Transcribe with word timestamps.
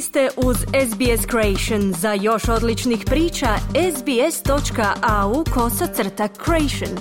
Vi 0.00 0.04
ste 0.04 0.28
uz 0.36 0.56
SBS 0.56 1.26
Creation. 1.30 1.92
Za 1.92 2.12
još 2.12 2.48
odličnih 2.48 2.98
priča, 3.06 3.46
sbs.au 3.96 5.44
kosacrta 5.54 6.28
creation. 6.44 6.98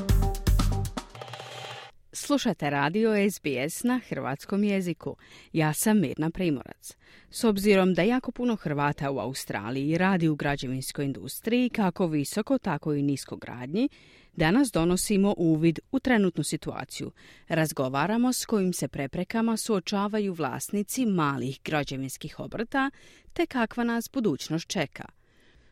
Slušate 2.12 2.70
radio 2.70 3.12
SBS 3.32 3.84
na 3.84 4.00
hrvatskom 4.10 4.64
jeziku. 4.64 5.16
Ja 5.54 5.74
sam 5.74 6.00
Mirna 6.00 6.30
Primorac. 6.30 6.96
S 7.30 7.44
obzirom 7.44 7.94
da 7.94 8.02
jako 8.02 8.32
puno 8.32 8.56
Hrvata 8.56 9.12
u 9.12 9.20
Australiji 9.20 9.98
radi 9.98 10.28
u 10.30 10.36
građevinskoj 10.36 11.06
industriji, 11.06 11.70
kako 11.70 12.08
visoko, 12.08 12.58
tako 12.58 12.94
i 12.94 13.02
nisko 13.02 13.36
gradnji, 13.36 13.90
Danas 14.34 14.72
donosimo 14.72 15.34
uvid 15.38 15.80
u 15.92 16.00
trenutnu 16.00 16.44
situaciju. 16.44 17.12
Razgovaramo 17.48 18.34
s 18.34 18.46
kojim 18.46 18.74
se 18.74 18.88
preprekama 18.88 19.58
suočavaju 19.58 20.34
vlasnici 20.34 21.06
malih 21.06 21.60
građevinskih 21.66 22.40
obrta 22.40 22.92
te 23.34 23.46
kakva 23.46 23.84
nas 23.84 24.10
budućnost 24.14 24.68
čeka. 24.68 25.06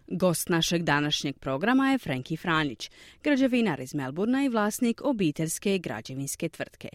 Gost 0.07 0.49
našeg 0.49 0.83
današnjeg 0.83 1.37
programa 1.39 1.91
je 1.91 1.97
Frenki 1.97 2.37
Franjić, 2.37 2.89
građevinar 3.23 3.79
iz 3.79 3.93
Melburna 3.93 4.43
i 4.43 4.49
vlasnik 4.49 5.01
obiteljske 5.03 5.77
građevinske 5.77 6.49
tvrtke. 6.49 6.89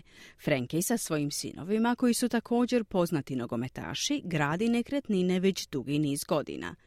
Frenki 0.44 0.82
sa 0.82 0.96
svojim 0.96 1.30
sinovima, 1.30 1.96
koji 1.96 2.14
su 2.14 2.28
također 2.28 2.84
poznati 2.84 3.36
nogometaši, 3.36 4.22
gradi 4.24 4.68
nekretnine 4.68 5.40
već 5.40 5.68
dugi 5.68 5.98
niz 5.98 6.24
godina– 6.24 6.74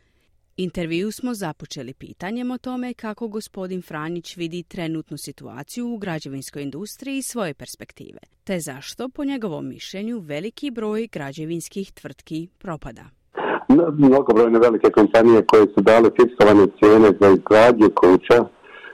Intervju 0.57 1.11
smo 1.11 1.33
započeli 1.33 1.93
pitanjem 1.93 2.51
o 2.51 2.57
tome 2.57 2.93
kako 2.93 3.27
gospodin 3.27 3.81
Franjić 3.81 4.37
vidi 4.37 4.63
trenutnu 4.63 5.17
situaciju 5.17 5.93
u 5.93 5.97
građevinskoj 5.97 6.61
industriji 6.63 7.17
iz 7.17 7.25
svoje 7.25 7.53
perspektive, 7.53 8.19
te 8.43 8.59
zašto, 8.59 9.09
po 9.09 9.23
njegovom 9.25 9.67
mišljenju, 9.67 10.19
veliki 10.19 10.71
broj 10.71 11.07
građevinskih 11.11 11.91
tvrtki 11.91 12.47
propada. 12.57 13.03
Mnogo 13.97 14.33
brojne 14.33 14.59
velike 14.59 14.89
kompanije 14.91 15.45
koje 15.45 15.63
su 15.63 15.81
dale 15.81 16.09
fiksovane 16.19 16.65
cijene 16.79 17.09
za 17.21 17.27
izgradnje 17.29 17.89
kuća 18.01 18.45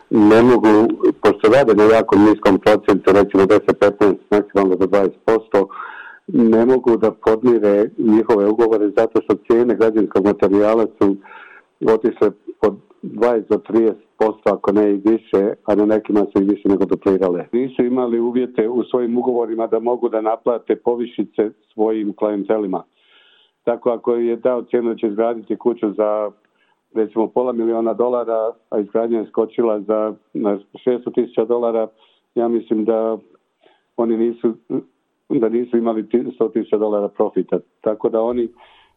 ne 0.09 0.41
mogu, 0.41 0.87
pošto 1.21 1.47
rade 1.55 1.73
na 1.73 1.83
jako 1.83 2.15
niskom 2.15 2.59
procentu, 2.59 3.11
recimo 3.11 3.43
10-15, 3.43 4.15
maksimalno 4.31 4.75
do 4.75 4.85
20%, 4.85 5.67
ne 6.27 6.65
mogu 6.65 6.97
da 6.97 7.11
podmire 7.11 7.89
njihove 7.97 8.47
ugovore 8.47 8.89
zato 8.97 9.21
što 9.23 9.35
cijene 9.47 9.75
građevinskog 9.75 10.25
materijala 10.25 10.87
su 11.01 11.15
otišle 11.87 12.31
pod 12.61 12.75
20 13.03 13.49
do 13.49 13.57
30 13.57 13.93
posto, 14.17 14.53
ako 14.53 14.71
ne 14.71 14.91
i 14.91 15.01
više, 15.05 15.53
a 15.65 15.75
na 15.75 15.85
nekima 15.85 16.19
su 16.19 16.41
i 16.41 16.45
više 16.45 16.69
nego 16.69 16.85
duplirale. 16.85 17.47
Nisu 17.51 17.83
imali 17.83 18.19
uvjete 18.19 18.69
u 18.69 18.83
svojim 18.83 19.17
ugovorima 19.17 19.67
da 19.67 19.79
mogu 19.79 20.09
da 20.09 20.21
naplate 20.21 20.75
povišice 20.75 21.49
svojim 21.73 22.13
klijentelima. 22.15 22.83
Tako 23.63 23.89
ako 23.89 24.15
je 24.15 24.35
dao 24.35 24.63
cijenu 24.63 24.89
da 24.89 24.95
će 24.95 25.07
izgraditi 25.07 25.57
kuću 25.57 25.93
za 25.97 26.31
recimo 26.93 27.27
pola 27.27 27.51
miliona 27.51 27.93
dolara, 27.93 28.51
a 28.69 28.79
izgradnja 28.79 29.19
je 29.19 29.27
skočila 29.27 29.79
za 29.79 30.13
na 30.33 30.59
600 30.85 31.13
tisuća 31.13 31.45
dolara, 31.45 31.87
ja 32.35 32.47
mislim 32.47 32.85
da 32.85 33.17
oni 33.97 34.17
nisu 34.17 34.53
da 35.29 35.49
nisu 35.49 35.77
imali 35.77 36.03
100 36.03 36.53
tisuća 36.53 36.77
dolara 36.77 37.07
profita. 37.07 37.59
Tako 37.81 38.09
da 38.09 38.21
oni 38.21 38.49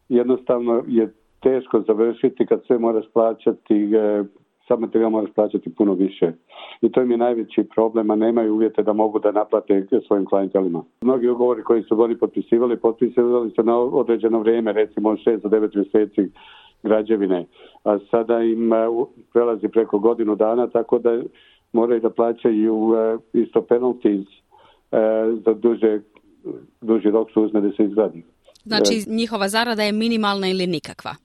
jednostavno 0.09 0.83
je 0.87 1.13
teško 1.45 1.83
završiti 1.87 2.45
kad 2.45 2.59
sve 2.67 2.77
moraš 2.77 3.05
plaćati, 3.13 3.75
e, 3.95 4.23
sad 4.67 4.79
materijal 4.79 5.11
moraš 5.11 5.31
plaćati 5.35 5.75
puno 5.77 5.93
više. 5.93 6.31
I 6.81 6.91
to 6.91 7.01
im 7.01 7.11
je 7.11 7.17
najveći 7.17 7.63
problem, 7.75 8.11
a 8.11 8.15
nemaju 8.15 8.53
uvjete 8.53 8.83
da 8.83 8.93
mogu 8.93 9.19
da 9.19 9.31
naplate 9.31 9.87
svojim 10.07 10.25
klijentelima. 10.25 10.83
Mnogi 11.01 11.27
ugovori 11.29 11.63
koji 11.63 11.83
su 11.83 12.01
oni 12.01 12.17
potpisivali, 12.17 12.77
potpisivali 12.77 13.51
se 13.51 13.63
na 13.63 13.77
određeno 13.79 14.39
vrijeme, 14.39 14.73
recimo 14.73 15.09
6 15.09 15.41
do 15.41 15.49
9 15.49 15.75
mjeseci 15.75 16.31
građevine, 16.83 17.45
a 17.83 17.99
sada 18.11 18.41
im 18.41 18.73
e, 18.73 18.87
prelazi 19.33 19.67
preko 19.67 19.99
godinu 19.99 20.35
dana, 20.35 20.67
tako 20.67 20.99
da 20.99 21.21
moraju 21.73 22.01
da 22.01 22.09
plaćaju 22.09 22.93
e, 22.95 23.17
isto 23.39 23.61
penalties 23.61 24.27
za 25.45 25.53
duže, 25.53 25.99
duži 26.81 27.11
rok 27.11 27.31
su 27.31 27.43
uzme 27.43 27.61
da 27.61 27.71
se 27.71 27.83
izgradi. 27.83 28.23
Znači 28.63 29.03
njihova 29.07 29.47
zarada 29.49 29.83
je 29.83 29.91
minimalna 29.91 30.47
ili 30.47 30.67
nikakva? 30.67 31.15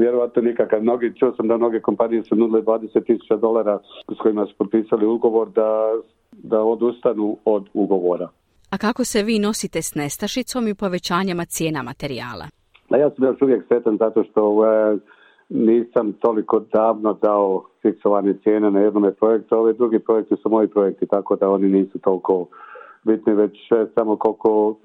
Vjerovatno 0.00 0.42
nikakav. 0.42 0.82
Mnogi, 0.82 1.12
čuo 1.18 1.32
sam 1.36 1.48
da 1.48 1.56
mnoge 1.56 1.80
kompanije 1.80 2.22
su 2.22 2.36
nudile 2.36 2.62
20 2.62 3.06
tisuća 3.06 3.36
dolara 3.36 3.78
s 4.14 4.18
kojima 4.22 4.46
su 4.46 4.54
potpisali 4.58 5.06
ugovor 5.06 5.50
da, 5.50 5.92
da 6.32 6.60
odustanu 6.62 7.36
od 7.44 7.68
ugovora. 7.74 8.28
A 8.70 8.78
kako 8.78 9.04
se 9.04 9.22
vi 9.22 9.38
nosite 9.38 9.82
s 9.82 9.94
nestašicom 9.94 10.68
i 10.68 10.74
povećanjama 10.74 11.44
cijena 11.44 11.82
materijala? 11.82 12.46
A 12.90 12.96
ja 12.96 13.10
sam 13.10 13.24
još 13.24 13.42
uvijek 13.42 13.66
sretan 13.68 13.96
zato 13.96 14.24
što 14.24 14.64
e, 14.66 14.98
nisam 15.48 16.12
toliko 16.12 16.60
davno 16.72 17.12
dao 17.22 17.64
fiksovane 17.82 18.34
cijene 18.42 18.70
na 18.70 18.80
jednom 18.80 19.12
projektu. 19.18 19.56
Ovi 19.56 19.74
drugi 19.74 19.98
projekti 19.98 20.34
su 20.42 20.50
moji 20.50 20.68
projekti, 20.68 21.06
tako 21.06 21.36
da 21.36 21.50
oni 21.50 21.68
nisu 21.68 21.98
toliko 21.98 22.46
bitni, 23.04 23.34
već 23.34 23.72
e, 23.72 23.86
samo 23.94 24.16
koliko 24.16 24.76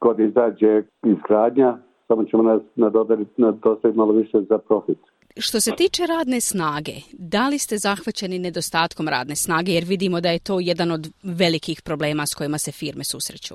god 0.00 0.20
izađe 0.20 0.82
izgradnja, 1.02 1.78
samo 2.08 2.24
ćemo 2.24 2.42
nas 2.42 2.62
nadostaviti 2.76 3.98
malo 3.98 4.12
više 4.12 4.40
za 4.48 4.58
profit. 4.58 4.98
Što 5.36 5.60
se 5.60 5.70
tiče 5.76 6.02
radne 6.06 6.40
snage, 6.40 6.92
da 7.12 7.48
li 7.48 7.58
ste 7.58 7.76
zahvaćeni 7.76 8.38
nedostatkom 8.38 9.08
radne 9.08 9.36
snage 9.36 9.72
jer 9.72 9.84
vidimo 9.84 10.20
da 10.20 10.28
je 10.28 10.38
to 10.38 10.60
jedan 10.60 10.90
od 10.90 11.08
velikih 11.22 11.82
problema 11.84 12.26
s 12.26 12.34
kojima 12.34 12.58
se 12.58 12.72
firme 12.72 13.04
susreću? 13.04 13.54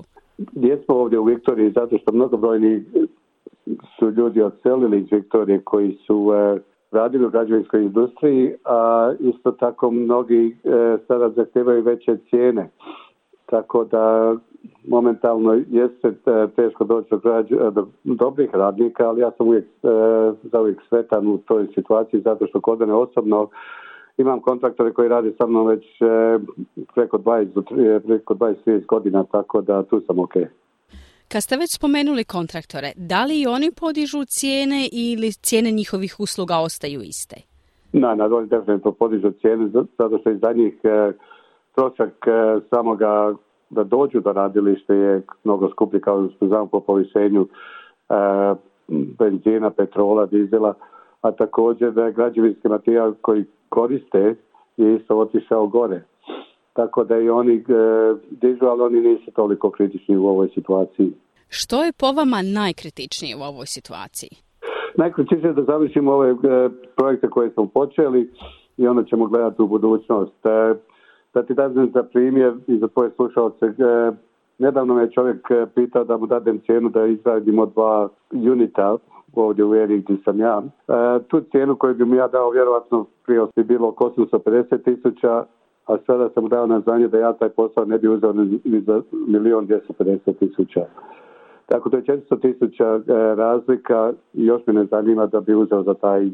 Jesmo 0.54 0.96
ovdje 0.96 1.20
u 1.20 1.24
Viktoriji 1.24 1.72
zato 1.76 1.98
što 1.98 2.12
mnogobrojni 2.12 2.84
su 4.00 4.10
ljudi 4.10 4.42
odselili 4.42 5.00
iz 5.00 5.08
Viktorije 5.12 5.62
koji 5.64 5.98
su 6.08 6.32
e, 6.34 6.60
radili 6.92 7.26
u 7.26 7.30
građevinskoj 7.30 7.82
industriji, 7.84 8.54
a 8.66 9.14
isto 9.20 9.52
tako 9.52 9.92
mnogi 9.92 10.58
e, 10.64 10.98
sada 11.08 11.30
zahtjevaju 11.30 11.84
veće 11.84 12.18
cijene. 12.30 12.70
Tako 13.50 13.84
da 13.84 14.36
momentalno 14.88 15.54
jeste 15.54 16.08
e, 16.08 16.48
teško 16.56 16.84
doći 16.84 17.10
do, 17.10 17.72
do 17.72 17.88
dobrih 18.04 18.50
radnika, 18.54 19.10
ali 19.10 19.22
ja 19.22 19.32
sam 19.38 19.48
uvijek 19.48 19.66
e, 19.66 19.88
za 20.44 20.62
uvijek 20.62 20.80
svetan 20.90 21.28
u 21.28 21.38
toj 21.38 21.68
situaciji 21.76 22.22
zato 22.22 22.48
što 22.48 22.62
kod 22.62 22.80
mene 22.80 22.94
osobno 22.94 23.50
imam 24.18 24.42
kontraktore 24.42 24.94
koji 24.94 25.10
rade 25.10 25.32
sa 25.38 25.48
mnom 25.48 25.68
već 25.68 25.84
e, 26.02 26.40
preko 26.96 27.18
20 27.18 28.00
preko 28.08 28.34
20 28.34 28.86
godina, 28.86 29.24
tako 29.24 29.62
da 29.62 29.84
tu 29.84 30.02
sam 30.08 30.20
ok. 30.20 30.34
Kad 31.28 31.44
ste 31.44 31.58
već 31.58 31.76
spomenuli 31.76 32.24
kontraktore, 32.24 32.92
da 32.96 33.26
li 33.26 33.42
i 33.42 33.48
oni 33.48 33.72
podižu 33.80 34.26
cijene 34.26 34.90
ili 34.92 35.32
cijene 35.32 35.72
njihovih 35.72 36.16
usluga 36.20 36.58
ostaju 36.58 37.02
iste? 37.02 37.36
Na, 37.94 38.16
na, 38.16 38.26
oni 38.26 38.48
definitivno 38.48 38.92
podižu 38.92 39.32
cijene 39.32 39.70
zato 39.98 40.18
što 40.20 40.30
iz 40.30 40.40
zadnjih 40.40 40.74
trošak 41.80 42.14
samoga 42.70 43.34
da 43.70 43.84
dođu 43.84 44.20
do 44.20 44.32
radilište 44.34 44.96
je 44.96 45.22
mnogo 45.44 45.70
skuplji 45.70 46.02
kao 46.02 46.30
što 46.36 46.48
znamo 46.48 46.66
po 46.66 46.80
povišenju 46.80 47.48
e, 47.48 48.16
benzina, 48.88 49.70
petrola, 49.70 50.26
dizela, 50.26 50.74
a 51.22 51.32
također 51.32 51.92
da 51.92 52.06
je 52.06 52.12
građevinski 52.12 52.68
materijal 52.68 53.14
koji 53.22 53.46
koriste 53.70 54.36
je 54.78 54.96
isto 54.96 55.18
otišao 55.18 55.68
gore. 55.68 56.02
Tako 56.74 57.04
da 57.04 57.18
i 57.18 57.30
oni 57.30 57.56
e, 57.56 57.64
dižu, 58.30 58.66
ali 58.66 58.82
oni 58.82 59.00
nisu 59.02 59.32
toliko 59.32 59.72
kritični 59.72 60.18
u 60.18 60.26
ovoj 60.26 60.50
situaciji. 60.54 61.14
Što 61.50 61.84
je 61.84 61.92
po 62.00 62.06
vama 62.06 62.42
najkritičnije 62.42 63.36
u 63.36 63.42
ovoj 63.42 63.66
situaciji? 63.66 64.30
Najkritičnije 64.98 65.50
je 65.50 65.54
da 65.54 65.64
završimo 65.64 66.12
ove 66.12 66.30
e, 66.30 66.36
projekte 66.96 67.30
koje 67.30 67.50
smo 67.50 67.68
počeli 67.68 68.32
i 68.78 68.88
onda 68.88 69.04
ćemo 69.04 69.26
gledati 69.26 69.62
u 69.62 69.68
budućnost. 69.68 70.46
E, 71.30 71.40
da 71.40 71.44
ti 71.44 71.54
dam 71.54 71.92
za 71.94 72.04
primjer 72.04 72.54
i 72.68 72.78
za 72.78 72.88
tvoje 72.88 73.10
slušalce. 73.16 73.66
E, 73.66 74.12
nedavno 74.60 74.94
me 74.94 75.12
čovjek 75.12 75.52
e, 75.52 75.66
pitao 75.76 76.04
da 76.04 76.18
mu 76.18 76.28
dadem 76.28 76.60
cijenu 76.60 76.90
da 76.90 77.06
izradimo 77.06 77.66
dva 77.66 78.10
unita 78.32 78.98
ovdje 79.36 79.66
u 79.66 79.76
Eri 79.76 80.02
gdje 80.02 80.18
sam 80.26 80.40
ja. 80.40 80.62
E, 80.88 81.20
tu 81.28 81.42
cijenu 81.52 81.76
koju 81.76 81.96
bi 81.96 82.06
mu 82.06 82.16
ja 82.16 82.28
dao 82.28 82.50
vjerojatno 82.50 83.06
prije 83.26 83.42
bi 83.56 83.64
bilo 83.64 83.88
oko 83.88 84.10
850 84.18 84.84
tisuća, 84.84 85.46
a 85.86 85.98
sada 86.08 86.30
sam 86.30 86.48
dao 86.50 86.68
na 86.68 86.80
znanje 86.80 87.08
da 87.08 87.20
ja 87.20 87.34
taj 87.34 87.50
posao 87.50 87.86
ne 87.86 87.98
bi 87.98 88.08
uzeo 88.08 88.34
ni 88.34 88.82
za 88.82 89.02
milion 89.28 89.68
250 89.68 90.34
tisuća. 90.40 90.86
Tako 91.66 91.90
da 91.90 91.98
je 91.98 92.04
400 92.04 92.42
tisuća 92.42 93.00
razlika 93.36 94.14
i 94.34 94.46
još 94.46 94.62
me 94.68 94.74
ne 94.74 94.86
zanima 94.86 95.26
da 95.26 95.42
bi 95.42 95.56
uzeo 95.56 95.84
za 95.84 95.94
taj 95.94 96.30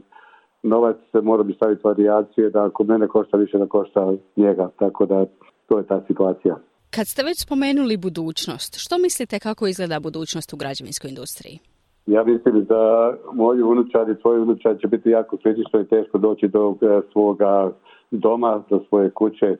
novac 0.65 0.97
mora 1.23 1.43
bi 1.43 1.53
staviti 1.53 1.81
varijacije 1.83 2.49
da 2.49 2.65
ako 2.65 2.83
mene 2.83 3.07
košta 3.07 3.37
više 3.37 3.57
da 3.57 3.67
košta 3.67 4.13
njega, 4.35 4.69
tako 4.79 5.05
da 5.05 5.25
to 5.67 5.77
je 5.77 5.87
ta 5.87 6.01
situacija. 6.07 6.57
Kad 6.95 7.07
ste 7.07 7.23
već 7.23 7.37
spomenuli 7.45 7.97
budućnost, 7.97 8.75
što 8.77 8.97
mislite 8.97 9.39
kako 9.39 9.67
izgleda 9.67 9.99
budućnost 9.99 10.53
u 10.53 10.57
građevinskoj 10.57 11.09
industriji? 11.09 11.59
Ja 12.05 12.23
mislim 12.23 12.65
da 12.65 13.13
moji 13.33 13.61
unučari 13.61 14.11
i 14.11 14.21
tvoji 14.21 14.39
unučari 14.39 14.79
će 14.79 14.87
biti 14.87 15.09
jako 15.09 15.37
kritično 15.37 15.81
i 15.81 15.87
teško 15.87 16.17
doći 16.17 16.47
do 16.47 16.75
e, 16.81 17.01
svoga 17.11 17.71
doma, 18.11 18.63
do 18.69 18.83
svoje 18.89 19.09
kuće, 19.09 19.57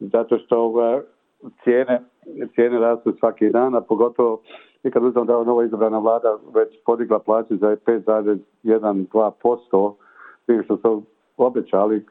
zato 0.00 0.38
što 0.38 0.72
cijene, 1.64 2.02
cijene 2.54 2.78
rastu 2.78 3.14
svaki 3.18 3.50
dan, 3.50 3.74
a 3.74 3.80
pogotovo 3.80 4.40
i 4.84 4.90
kad 4.90 5.04
uzmemo 5.04 5.24
da 5.24 5.32
je 5.32 5.44
nova 5.44 5.64
izabrana 5.64 5.98
vlada 5.98 6.38
već 6.54 6.68
podigla 6.86 7.18
plaće 7.18 7.56
za 7.56 7.76
5,1-2% 7.86 9.94
prije 10.52 10.64
što 10.64 10.76
su 10.76 11.02
obećali, 11.36 12.04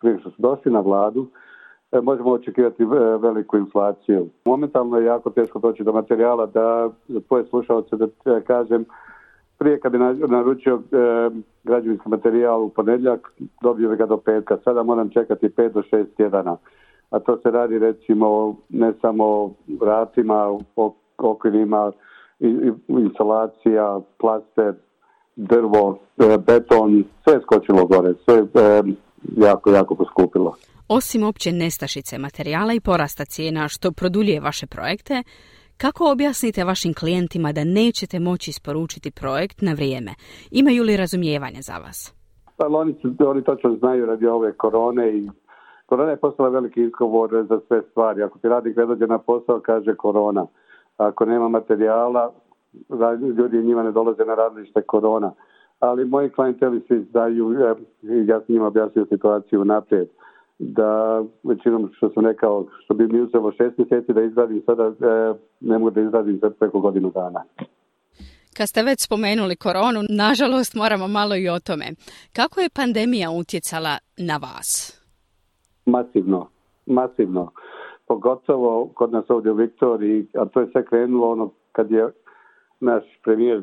prije 0.00 0.18
što 0.20 0.30
su 0.30 0.36
došli 0.38 0.72
na 0.72 0.80
vladu, 0.80 1.26
e, 1.92 2.00
možemo 2.00 2.30
očekivati 2.30 2.82
e, 2.82 2.86
veliku 3.20 3.56
inflaciju. 3.56 4.28
Momentalno 4.44 4.98
je 4.98 5.04
jako 5.04 5.30
teško 5.30 5.58
doći 5.58 5.84
do 5.84 5.92
materijala 5.92 6.46
da 6.46 6.90
tvoje 7.28 7.44
slušalce 7.44 7.96
da 7.96 8.40
kažem 8.40 8.84
prije 9.58 9.80
kad 9.80 9.92
bi 9.92 9.98
naručio 10.28 10.74
e, 10.74 10.78
građevinski 11.64 12.08
materijal 12.08 12.64
u 12.64 12.68
ponedjeljak, 12.68 13.32
dobio 13.62 13.90
bi 13.90 13.96
ga 13.96 14.06
do 14.06 14.16
petka. 14.16 14.58
Sada 14.64 14.82
moram 14.82 15.10
čekati 15.10 15.48
pet 15.48 15.72
do 15.72 15.82
šest 15.82 16.16
tjedana. 16.16 16.56
A 17.10 17.18
to 17.18 17.36
se 17.36 17.50
radi 17.50 17.78
recimo 17.78 18.56
ne 18.68 18.92
samo 19.00 19.54
vratima, 19.80 20.58
okvirima, 21.18 21.92
instalacija, 22.88 24.00
plaster, 24.18 24.74
drvo, 25.36 25.98
e, 26.18 26.38
beton, 26.38 27.04
sve 27.24 27.32
je 27.32 27.40
skočilo 27.40 27.86
gore, 27.86 28.14
sve 28.24 28.34
je 28.36 28.82
jako, 29.36 29.70
jako 29.70 29.94
poskupilo. 29.94 30.54
Osim 30.88 31.22
opće 31.22 31.52
nestašice 31.52 32.18
materijala 32.18 32.72
i 32.72 32.80
porasta 32.80 33.24
cijena 33.24 33.68
što 33.68 33.92
produljuje 33.92 34.40
vaše 34.40 34.66
projekte, 34.66 35.22
kako 35.76 36.12
objasnite 36.12 36.64
vašim 36.64 36.94
klijentima 36.94 37.52
da 37.52 37.64
nećete 37.64 38.20
moći 38.20 38.50
isporučiti 38.50 39.10
projekt 39.10 39.62
na 39.62 39.72
vrijeme? 39.72 40.10
Imaju 40.50 40.82
li 40.84 40.96
razumijevanje 40.96 41.60
za 41.62 41.78
vas? 41.78 42.14
Pa 42.56 42.66
oni, 42.66 42.94
oni 43.26 43.44
točno 43.44 43.76
znaju 43.76 44.06
radi 44.06 44.26
ove 44.26 44.52
korone 44.52 45.18
i 45.18 45.28
korona 45.86 46.10
je 46.10 46.16
postala 46.16 46.48
veliki 46.48 46.82
izgovor 46.82 47.46
za 47.48 47.60
sve 47.68 47.82
stvari. 47.90 48.22
Ako 48.22 48.38
ti 48.38 48.48
radnik 48.48 48.76
ne 48.76 48.86
dođe 48.86 49.06
na 49.06 49.18
posao, 49.18 49.60
kaže 49.60 49.94
korona. 49.96 50.46
Ako 50.96 51.24
nema 51.24 51.48
materijala, 51.48 52.32
ljudi 53.38 53.62
njima 53.62 53.82
ne 53.82 53.92
dolaze 53.92 54.24
na 54.24 54.34
radilište 54.34 54.82
korona. 54.82 55.32
Ali 55.80 56.04
moji 56.04 56.30
klijenteli 56.30 56.82
svi 56.86 57.06
znaju, 57.10 57.52
e, 57.52 57.74
ja 58.02 58.40
sam 58.40 58.46
njima 58.48 58.66
objasnio 58.66 59.06
situaciju 59.06 59.64
naprijed 59.64 60.08
da 60.58 61.22
većinom 61.42 61.90
što 61.96 62.10
sam 62.10 62.26
rekao, 62.26 62.66
što 62.84 62.94
bi 62.94 63.06
mi 63.06 63.20
uzelo 63.20 63.52
šest 63.52 63.78
mjeseci 63.78 64.12
da 64.12 64.22
izradim 64.22 64.62
sada, 64.66 64.84
e, 64.84 65.34
ne 65.60 65.78
mogu 65.78 65.90
da 65.90 66.00
izradim 66.00 66.38
za 66.42 66.50
preko 66.50 66.80
godinu 66.80 67.10
dana. 67.10 67.42
Kad 68.56 68.68
ste 68.68 68.82
već 68.82 69.04
spomenuli 69.04 69.56
koronu, 69.56 70.00
nažalost 70.08 70.74
moramo 70.74 71.08
malo 71.08 71.36
i 71.36 71.48
o 71.48 71.58
tome. 71.58 71.84
Kako 72.32 72.60
je 72.60 72.68
pandemija 72.74 73.30
utjecala 73.30 73.98
na 74.18 74.36
vas? 74.36 75.00
Masivno, 75.86 76.48
masivno. 76.86 77.52
Pogotovo 78.06 78.90
kod 78.94 79.12
nas 79.12 79.24
ovdje 79.28 79.52
u 79.52 79.54
Viktoriji, 79.54 80.26
a 80.34 80.44
to 80.44 80.60
je 80.60 80.68
sve 80.72 80.84
krenulo 80.84 81.30
ono 81.30 81.50
kad 81.72 81.90
je 81.90 82.12
naš 82.80 83.04
premijer 83.24 83.58
e, 83.58 83.62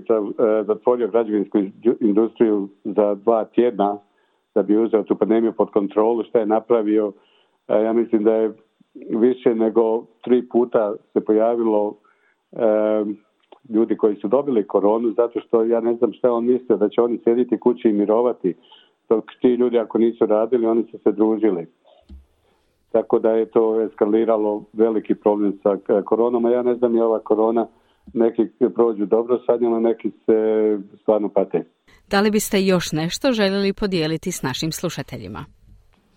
zatvorio 0.64 1.08
građevinsku 1.08 1.58
industriju 2.00 2.70
za 2.84 3.16
dva 3.16 3.46
tjedna 3.46 3.98
da 4.56 4.64
bi 4.64 4.78
uzeo 4.78 5.04
tu 5.04 5.16
pandemiju 5.16 5.54
pod 5.54 5.72
kontrolu, 5.72 6.24
što 6.24 6.40
je 6.40 6.46
napravio, 6.46 7.12
e, 7.68 7.76
ja 7.76 7.94
mislim 7.94 8.24
da 8.24 8.34
je 8.34 8.54
više 9.10 9.56
nego 9.56 10.06
tri 10.22 10.50
puta 10.50 10.94
se 11.14 11.26
pojavilo 11.26 11.96
e, 12.52 12.58
ljudi 13.70 13.98
koji 13.98 14.16
su 14.16 14.28
dobili 14.28 14.68
koronu, 14.68 15.12
zato 15.12 15.40
što 15.40 15.64
ja 15.64 15.80
ne 15.80 15.96
znam 15.96 16.14
što 16.14 16.34
on 16.34 16.46
mislio, 16.46 16.78
da 16.78 16.90
će 16.90 17.02
oni 17.02 17.20
sjediti 17.24 17.60
kući 17.60 17.90
i 17.90 17.94
mirovati, 17.94 18.54
dok 19.10 19.24
ti 19.42 19.48
ljudi 19.48 19.80
ako 19.80 19.98
nisu 19.98 20.26
radili, 20.26 20.66
oni 20.66 20.84
su 20.92 20.98
se 20.98 21.12
družili. 21.12 21.68
Tako 22.92 23.20
da 23.20 23.32
je 23.32 23.46
to 23.46 23.82
eskaliralo 23.82 24.64
veliki 24.74 25.16
problem 25.16 25.60
sa 25.64 25.78
koronom, 26.06 26.46
a 26.46 26.50
ja 26.50 26.62
ne 26.62 26.76
znam 26.76 26.96
je 26.96 27.04
ova 27.04 27.20
korona, 27.20 27.68
neki 28.14 28.48
prođu 28.76 29.06
dobro 29.06 29.40
sa 29.46 29.58
njom, 29.62 29.84
neki 29.84 30.12
se 30.26 30.38
stvarno 31.02 31.30
pate. 31.30 31.64
Da 32.10 32.22
li 32.22 32.32
biste 32.32 32.62
još 32.62 32.92
nešto 32.92 33.32
željeli 33.32 33.74
podijeliti 33.74 34.32
s 34.32 34.42
našim 34.42 34.72
slušateljima? 34.72 35.46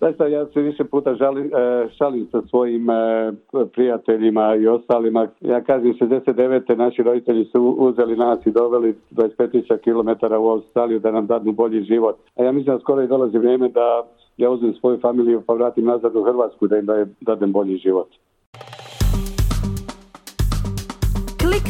Zaista 0.00 0.27
ja 0.27 0.47
se 0.47 0.61
više 0.61 0.85
puta 0.85 1.15
žalim, 1.15 1.47
e, 1.47 1.88
šalim 1.99 2.27
sa 2.31 2.43
svojim 2.50 2.91
e, 2.91 3.33
prijateljima 3.73 4.55
i 4.55 4.67
ostalima. 4.67 5.29
Ja 5.41 5.61
kažem 5.65 5.94
69. 6.00 6.77
naši 6.77 7.03
roditelji 7.03 7.44
su 7.44 7.77
uzeli 7.79 8.17
nas 8.17 8.47
i 8.47 8.50
doveli 8.50 8.94
25.000 9.11 9.79
km 9.79 10.35
u 10.35 10.49
Australiju 10.49 10.99
da 10.99 11.11
nam 11.11 11.27
dadnu 11.27 11.53
bolji 11.53 11.82
život. 11.82 12.17
A 12.37 12.43
ja 12.43 12.53
mislim 12.53 12.77
da 12.77 12.81
skoro 12.81 13.03
i 13.03 13.09
dolazi 13.09 13.39
vrijeme 13.39 13.69
da 13.69 14.06
ja 14.37 14.50
uzem 14.50 14.75
svoju 14.75 15.00
familiju 15.00 15.43
pa 15.47 15.55
vratim 15.55 15.85
nazad 15.85 16.17
u 16.17 16.23
Hrvatsku 16.23 16.67
da 16.67 16.77
im 16.77 16.87
dadem 17.21 17.53
bolji 17.53 17.77
život. 17.77 18.09